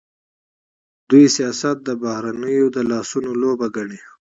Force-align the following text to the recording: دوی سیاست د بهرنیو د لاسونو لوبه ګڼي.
دوی 1.09 1.25
سیاست 1.37 1.77
د 1.83 1.89
بهرنیو 2.03 2.65
د 2.75 2.77
لاسونو 2.91 3.31
لوبه 3.41 3.67
ګڼي. 3.75 3.99